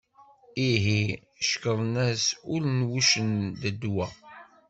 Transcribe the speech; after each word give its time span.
Ihi, 0.69 1.01
cekkṛen-as 1.47 2.25
ul 2.53 2.63
n 2.77 2.87
wuccen 2.89 3.31
d 3.61 3.63
ddwa. 3.73 4.07